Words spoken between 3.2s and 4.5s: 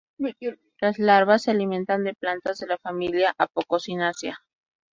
Apocynaceae.